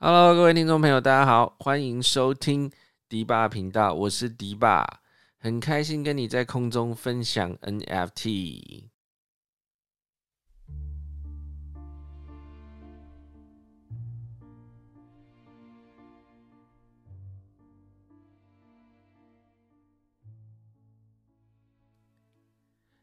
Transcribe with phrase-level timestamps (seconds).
[0.00, 2.70] Hello，各位听众朋友，大家好，欢迎收听
[3.08, 4.86] 迪爸频道，我是迪爸，
[5.38, 8.84] 很开心跟你在空中分享 NFT。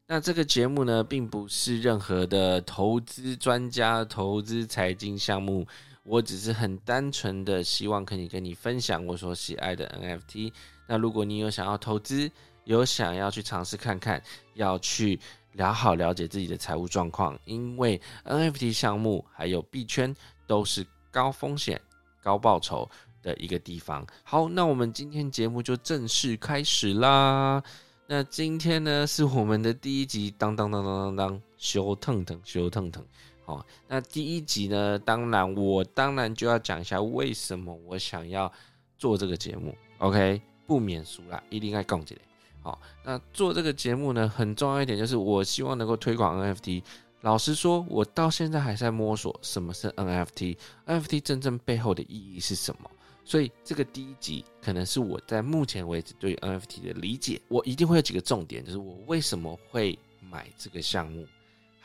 [0.07, 5.68] 那这个节目呢，并不是任何的投资专家、投资财经项目。
[6.06, 10.54] 我只是很单纯的希望可以跟你分享我所喜爱的 NFT。
[10.88, 12.32] 那如果你有想要投资，
[12.63, 14.22] 有想要去尝试看看，
[14.54, 15.20] 要去
[15.54, 20.16] 了好了解自己的财务状况，因为 NFT 项目还有币圈
[20.46, 21.82] 都是高风险
[22.22, 22.88] 高报酬
[23.24, 24.05] 的一个地方。
[24.24, 27.63] 好，那我们今天节目就正式开始啦。
[28.08, 33.04] 那今天呢是我们的第一集，当当当当当当，修腾腾，修腾腾。
[33.45, 34.98] 哦，那第一集呢？
[34.99, 38.52] 当然，我当然就要讲一下为什么我想要
[38.98, 39.76] 做这个节目。
[39.99, 42.21] OK，不免俗啦，一定要讲起来。
[42.62, 46.82] 好，那做这个节目呢，很重要一点就是，我希望能够推广 NFT。
[47.21, 52.90] 老实说，我到现在还在摸索什么是 NFT，NFT 真正背后的意义是什么。
[53.23, 57.41] 所以，这个第一集可能是我在目前为止对 NFT 的理解。
[57.48, 61.26] 我一定会有几个重点，就是我为什么会买这个项目。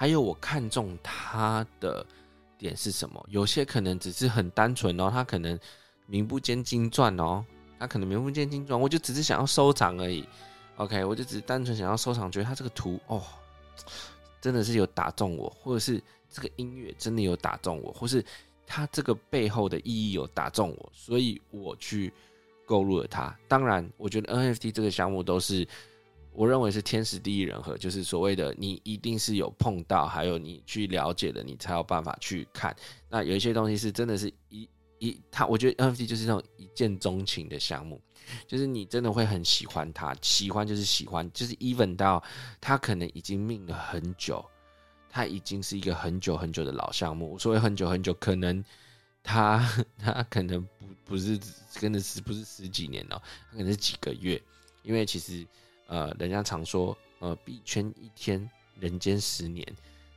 [0.00, 2.06] 还有我看中它的
[2.56, 3.22] 点是什么？
[3.28, 5.60] 有些可能只是很单纯哦，它可能
[6.06, 7.44] 名不见经传哦，
[7.78, 10.26] 它可能名不见经传，我就只是想要收藏而已。
[10.76, 13.22] OK，我就只是单纯想要收藏，觉得它这个图哦，
[14.40, 18.24] 真的是有打中我，或者是这个音乐真的有打中我，或是
[18.66, 22.10] 它这个背后的意义有打中我，所以我去
[22.64, 23.38] 购入了它。
[23.46, 25.68] 当然，我觉得 NFT 这个项目都是。
[26.32, 32.74] 我认为是天时地利人和，就是所谓的你一定是有碰到，还有你去了解的，你才有办法去看。
[33.08, 34.68] 那有一些东西是真的是一
[35.00, 38.00] 一，他我觉得 NFT 就是那种一见钟情的项目，
[38.46, 42.22] 就是你真的会很喜欢它，喜欢就是喜欢，就是 even 到
[42.60, 44.44] 它可能已经命了很久，
[45.08, 47.38] 它已经是一个很久很久的老项目。
[47.38, 48.64] 所谓很久很久，可能
[49.22, 49.68] 它
[49.98, 51.38] 它可能不不是
[51.72, 54.40] 真的是不是十几年哦，它可能是几个月，
[54.84, 55.44] 因为其实。
[55.90, 59.66] 呃，人家常说，呃，币圈一天，人间十年，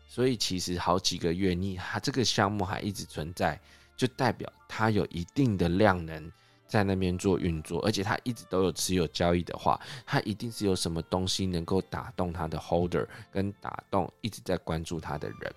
[0.08, 3.60] 所以其实好几个月，你它这个项目还一直存在，
[3.98, 6.32] 就代表它有一定的量能
[6.68, 15.54] 在那边做运作，而且它一直都有持有交易的话，它一定是有什么东西能够打动它的 holder，跟打动一直在关注它的人。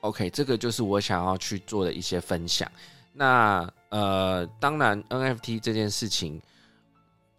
[0.00, 2.72] OK，这个就是我想要去做的一些分享。
[3.12, 6.40] 那呃，当然 NFT 这件事情。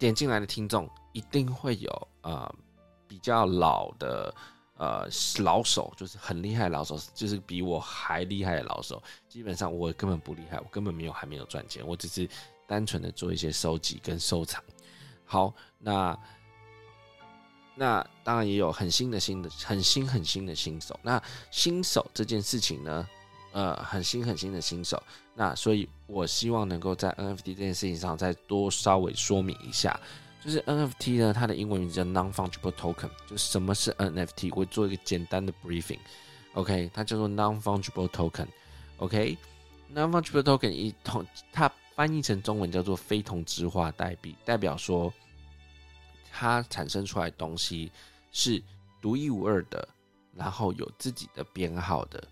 [0.02, 2.52] 点进来的听众一定会有呃
[3.06, 4.34] 比较老的
[4.76, 5.08] 呃
[5.44, 9.00] 老手，就是很厉害的老手，就是比我还厉害的老手。
[9.28, 12.28] 基本上我根本不厉害，我根本没有还没有赚钱，我只是
[12.66, 14.60] 单纯的做一些收集跟收藏。
[15.24, 16.18] 好，那
[17.76, 20.98] 那当然也有很新的新的很新很新的新手。
[21.00, 23.08] 那新手这件事情呢，
[23.52, 25.02] 呃，很新很新的新手。
[25.34, 29.98] 那所以，我希望能够在 NFT 这件事情上再多稍微说明一下，
[30.44, 36.00] 就是 NFT 呢，它的英文名字叫 Non-Fungible Token，就什么是 NFT，我做一个简单的 briefing。
[36.54, 38.46] OK，它叫做 Non-Fungible Token。
[38.98, 45.12] OK，Non-Fungible Token 一同它翻译成中文叫做非同质化代币，代表说
[46.30, 47.90] 它产生出来东西
[48.32, 48.62] 是
[49.00, 49.88] 独一无二的，
[50.34, 52.22] 然后有自己的编号的。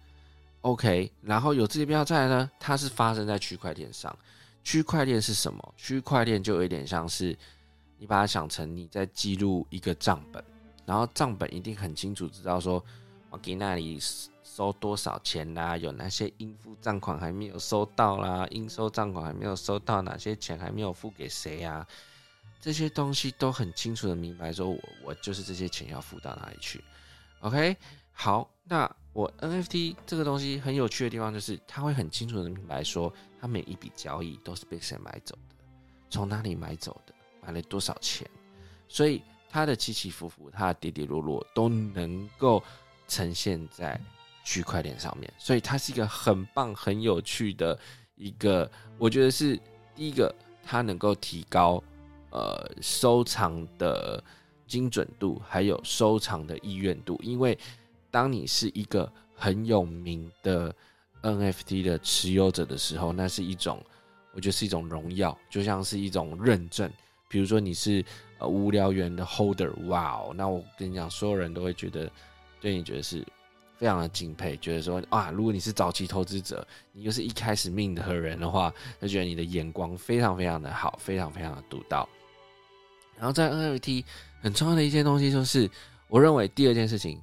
[0.63, 4.15] OK，然后有这些标在呢，它是发生在区块链上。
[4.63, 5.75] 区块链是什么？
[5.75, 7.35] 区块链就有点像是
[7.97, 10.45] 你把它想成你在记录一个账本，
[10.85, 12.85] 然后账本一定很清楚知道说
[13.31, 13.99] 我给那里
[14.45, 21.87] 收多少钱啦，有哪些应付账款还没有收到啦，应收账款还没有收到，哪些钱还没有付给谁呀？
[22.61, 26.85] 这些东西都很清楚的明白，说我我就是这些钱要付到哪里去。
[27.41, 27.75] OK，
[28.13, 28.95] 好，那。
[29.13, 35.57] 我 NFT 这个东西很有趣的地方，就是它会很清楚的明白说，它每一笔交易都是被谁买走的，
[36.09, 38.25] 从哪里买走的，买了多少钱，
[38.87, 42.63] 所以它的起起伏伏，它的跌跌落落都能够
[43.09, 44.01] 呈现在
[44.45, 47.77] 区块链上面，所以它是一个很棒、很有趣的
[48.15, 49.57] 一个，我觉得是
[49.93, 50.33] 第一个，
[50.63, 51.83] 它能够提高
[52.31, 54.23] 呃收藏的
[54.69, 57.59] 精准度，还有收藏的意愿度，因为。
[58.11, 60.75] 当你是一个很有名的
[61.23, 63.83] NFT 的持有者的时候，那是一种，
[64.33, 66.91] 我觉得是一种荣耀，就像是一种认证。
[67.29, 68.05] 比如说你是
[68.39, 72.11] 呃无聊猿的 Holder，哇哦，那我跟你讲，所有人都会觉得
[72.61, 73.25] 对你觉得是
[73.77, 82.09] 非常的敬佩，觉得说啊，如果你是早期投资者，你又是一开始命的人的话，就觉得你的眼光非常非常的好，非常非常的独到。
[83.17, 84.05] 然后在 NFT
[84.41, 85.71] 很重要的一件东西就是，
[86.09, 87.21] 我认为第二件事情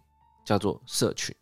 [0.47, 1.35] 叫做社群。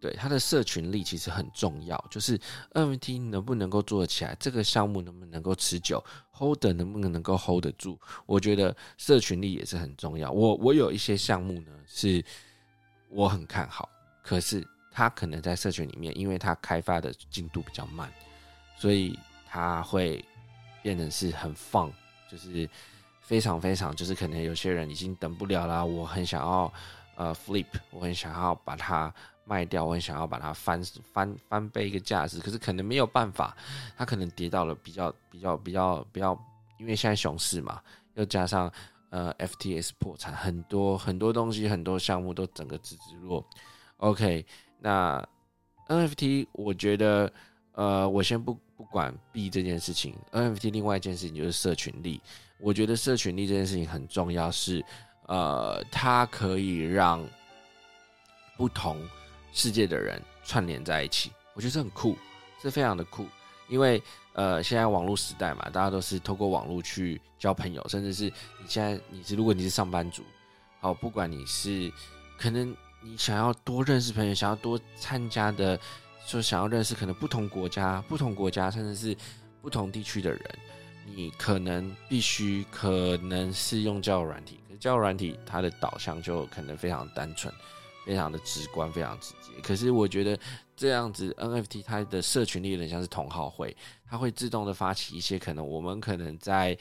[0.00, 2.38] 对它的社群力其实很重要，就是
[2.74, 10.30] NFT 能不能够做得起来，这个项目能不能够持久，hold 能不能够 hold 得住，我觉得社群力也是很重要。
[10.30, 12.22] 我我有一些项目呢，是
[13.08, 13.88] 我很看好，
[14.22, 18.12] 可是它可能在社群里面，因为它开发的进度比较慢，
[18.76, 19.18] 所以
[19.48, 20.22] 它会
[20.82, 21.90] 变成是很放，
[22.30, 22.68] 就是
[23.22, 26.70] 非常非常，就是可能有些人已经等不了啦，我很想要
[27.16, 29.12] 呃 flip，我很想要把它。
[29.46, 30.82] 卖掉，我很想要把它翻
[31.12, 33.54] 翻翻倍一个价值，可是可能没有办法，
[33.94, 36.34] 它可能跌到了比较比较比较比较，
[36.78, 37.78] 因为现在熊市嘛，
[38.14, 38.72] 又加上
[39.10, 43.46] 呃 FTS 破产，很多很多东西，很多项目都整个直直落。
[43.98, 44.46] OK，
[44.78, 45.22] 那
[45.88, 47.30] NFT 我觉得
[47.72, 52.18] 呃，我先不不管币这件事情，NFT 另外一件事情就是社群力，
[52.58, 54.82] 我觉得社群力这件事情很重要，是
[55.26, 57.24] 呃，它可以让
[58.56, 58.98] 不同。
[59.56, 62.18] 世界的人串联在一起，我觉得这很酷，
[62.60, 63.24] 这非常的酷。
[63.68, 70.24] 因为呃，现在网络时代嘛，大家都是透过网络去交朋友，甚至是你现在你是如果你是上班族，
[70.80, 71.88] 好，不管你是
[72.36, 75.78] 可能你想要多认识朋友，想要多参加的，
[76.26, 79.16] 说想要认识可能不同国家、不同国家甚至是
[79.62, 80.58] 不同地区的人，
[81.06, 87.52] 你可能必须可能是用交友软体，交友软体它的导向就可能非常单纯。
[88.06, 89.58] 非常的直观，非常直接。
[89.62, 90.38] 可是我觉得
[90.76, 93.74] 这样子 NFT 它的社群力有点像是同好会，
[94.06, 96.76] 它会自动的发起一些可能我们可能在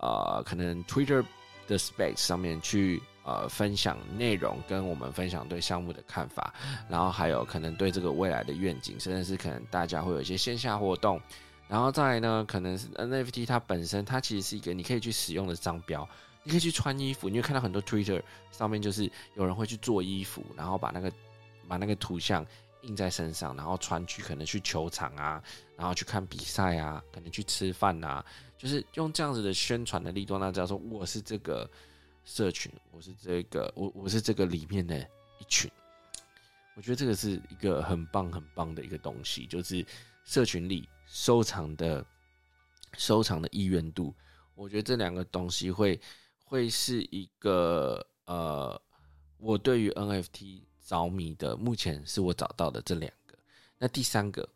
[0.00, 1.24] 呃可能 Twitter
[1.66, 6.54] 的 Space 上面去呃分享内容，跟我们分享对项目的看法，
[6.88, 11.20] 然后还有可能对这个未来的愿景，甚至是可能大家会有一些线下活动，
[11.66, 16.08] 然后再来呢，可能是 NFT 它本身它其实是一个你可以去使用的商标。
[16.44, 21.12] 你可以去穿衣服，你会看到很多 Twitter 上面就是有人会去做衣服，然后把那个
[21.68, 22.44] 把那个图像
[22.80, 25.40] 印在身上，然后穿去可能去球场啊，
[25.76, 28.24] 然后去看比赛啊，可能去吃饭啊，
[28.58, 31.70] 就是用这样子的宣传的力度，那知道说我是这个
[32.24, 34.98] 社群，我是这个我我是这个里面的
[35.38, 35.70] 一群。
[36.74, 39.86] 我觉得这个是一个很棒很棒的一个东西，就是
[40.24, 42.04] 社群力收藏的
[42.98, 44.12] 收藏的意愿度，
[44.56, 46.00] 我觉得这两个东西会。
[46.52, 48.78] 会是一个呃，
[49.38, 53.34] 我对于 NFT 着迷的，目前是我找到的这两个。
[53.78, 54.46] 那第三个，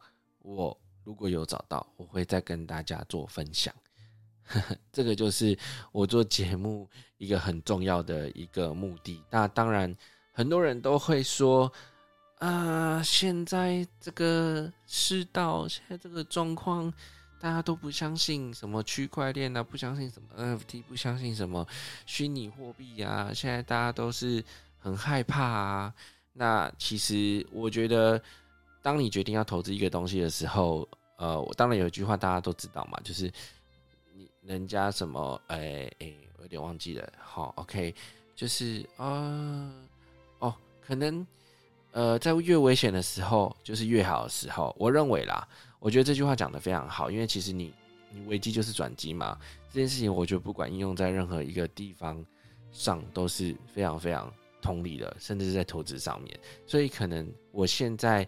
[0.42, 3.74] 我如果有找到，我会再跟大家做分享。
[4.92, 5.58] 这个就是
[5.90, 9.22] 我做节目一个很重要的一个目的。
[9.30, 9.96] 那当然，
[10.32, 11.72] 很多人都会说
[12.40, 16.92] 啊，现在这个世道，现在这个状况。
[17.38, 21.66] 大家都不相信什么区块链啊，不相信什么 NFT，不相信什么
[22.06, 23.30] 虚拟货币啊。
[23.32, 24.42] 现在大家都是
[24.78, 25.94] 很害怕啊。
[26.32, 28.20] 那其实我觉得，
[28.82, 30.88] 当你决定要投资一个东西的时候，
[31.18, 33.30] 呃，我当然有一句话大家都知道嘛，就是
[34.14, 37.12] 你人家什么，哎哎，我有点忘记了。
[37.18, 37.94] 好，OK，
[38.34, 39.70] 就是啊，
[40.38, 41.24] 哦，可能
[41.92, 44.74] 呃，在越危险的时候，就是越好的时候。
[44.78, 45.46] 我认为啦。
[45.86, 47.72] 我觉得这句话讲的非常好，因为其实你
[48.10, 49.38] 你危机就是转机嘛。
[49.70, 52.26] 这件事情，我觉得不管应用在任何一个地方
[52.72, 54.28] 上都是非常非常
[54.60, 56.36] 通理的，甚至是在投资上面。
[56.66, 58.26] 所以可能我现在，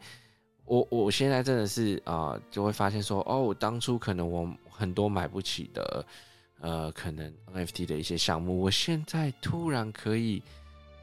[0.66, 6.06] 我我现在真的是啊，就会发现说，哦，当初可能我很多买不起的，
[6.60, 10.40] 呃，可能 NFT 的一些项目，我现在突然可以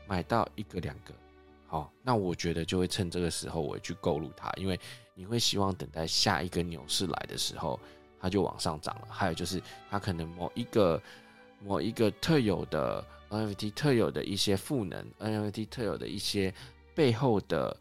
[0.07, 1.13] 买到一个两个。
[1.67, 4.79] 好，那我觉得就会趁这个时候我去购入它，因为。
[5.17, 7.79] 你会希望等待下一个牛市来的时候，
[8.19, 9.07] 它就往上涨了。
[9.09, 11.01] 还有就是，它可能某一个
[11.63, 16.53] 某一个特有的 NFT 特有的一些赋能，NFT 特有的一些
[16.93, 17.73] 背后的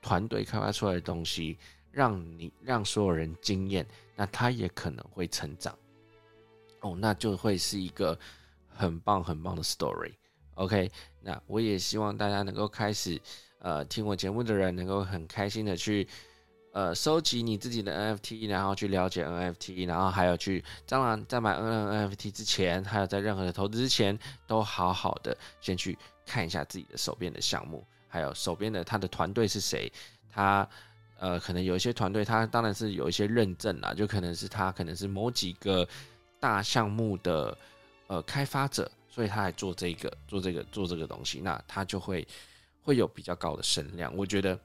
[0.00, 1.58] 团队开发出来的东西，
[1.90, 5.76] 让你让所有人惊艳，那它也可能会成长。
[6.78, 8.16] 哦，那就会是一个
[8.68, 10.12] 很棒很棒的 story。
[10.54, 10.90] OK，
[11.20, 13.20] 那我也希望大家能够开始，
[13.58, 16.08] 呃，听我节目的人能够很开心的去。
[16.74, 29.92] 呃，收集你自己的 NFT，然后去了解 NFT，然后还有去，当然在买 NFT 之前，还有在任何的投资之前，都好好的先去看一下自己的手边的项目，还有手边的他的团队是谁，
[30.30, 30.66] 他
[31.18, 35.86] 呃，可能有一些团队，他当然是有一些认证啦，就可能是他可能是某几个
[36.40, 37.54] 大项目的
[38.06, 42.26] 呃开发者，所以他来做这个做这个做这个东西，那他就会
[42.82, 44.10] 会有比较高的声量。
[44.16, 44.58] 我觉得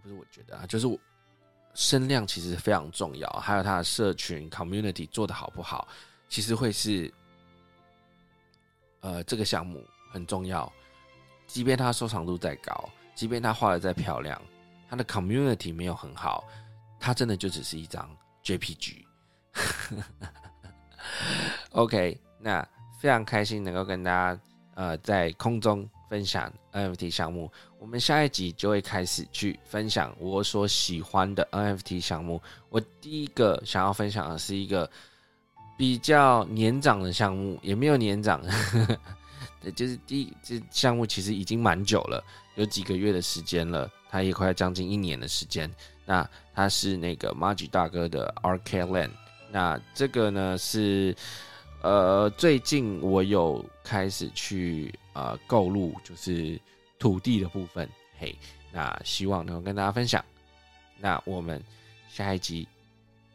[0.00, 0.96] 不是，我觉得啊，就是我
[1.74, 5.88] 声量其实非常重要，还有他的社群 community 做的好不好，
[6.28, 7.12] 其实会是
[9.00, 10.72] 呃这个项目很重要。
[11.48, 14.40] 即便他收藏度再高，即便他画的再漂亮，
[14.88, 16.44] 他的 community 没有很好，
[17.00, 18.08] 他真的就只是一张
[18.44, 19.04] JPG。
[21.70, 22.66] OK，那
[23.04, 24.40] 非常开心能够跟大家
[24.76, 27.52] 呃在空中分享 NFT 项目。
[27.78, 32.40] 我们下一集就会开始去分享我所喜欢的 NFT 项目。
[32.70, 34.90] 我第一个想要分享的是一个
[35.76, 38.40] 比较年长的项目，也没有年长，
[39.60, 45.70] 对，就是第一这项目其实已经蛮久了，有几个月的时间了，它也快要将近一年的时间。
[46.06, 49.10] 那它是那个 Magi 大哥的 Arcade Land。
[49.50, 51.14] 那这个呢是，
[51.84, 56.58] 呃，最近我有开始去呃购入，就是
[56.98, 57.86] 土地的部分，
[58.18, 58.34] 嘿，
[58.72, 60.24] 那希望能够跟大家分享。
[60.98, 61.62] 那我们
[62.08, 62.66] 下一集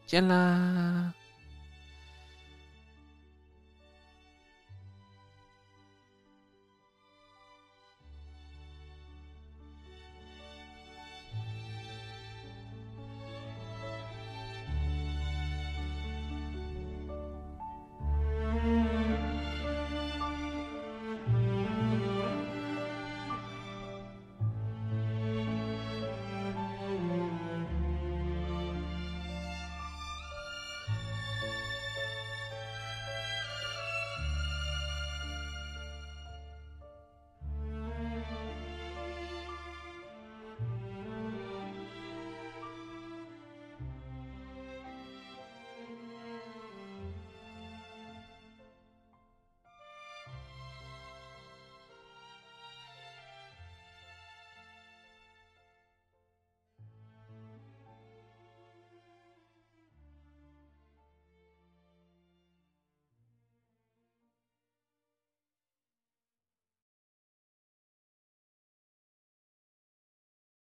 [0.07, 1.13] 见啦。